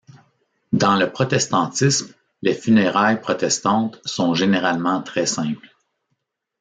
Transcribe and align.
Dans 0.73 0.95
le 0.95 1.11
protestantisme, 1.11 2.11
les 2.41 2.55
funérailles 2.55 3.21
protestantes 3.21 4.01
sont 4.03 4.33
généralement 4.33 5.03
très 5.03 5.27
simples. 5.27 5.69